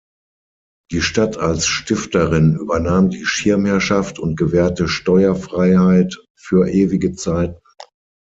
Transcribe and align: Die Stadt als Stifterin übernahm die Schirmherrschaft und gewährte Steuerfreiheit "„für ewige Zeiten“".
Die 0.89 1.01
Stadt 1.03 1.37
als 1.37 1.67
Stifterin 1.67 2.55
übernahm 2.55 3.11
die 3.11 3.23
Schirmherrschaft 3.27 4.17
und 4.17 4.35
gewährte 4.35 4.87
Steuerfreiheit 4.87 6.17
"„für 6.35 6.67
ewige 6.71 7.13
Zeiten“". 7.13 7.61